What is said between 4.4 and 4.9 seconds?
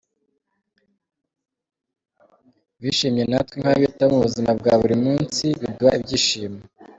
bwa